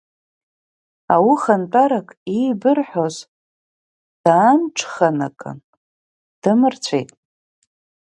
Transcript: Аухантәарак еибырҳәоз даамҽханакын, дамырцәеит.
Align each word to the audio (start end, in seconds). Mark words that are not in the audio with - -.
Аухантәарак 1.13 2.07
еибырҳәоз 2.35 3.15
даамҽханакын, 4.23 5.57
дамырцәеит. 6.41 7.09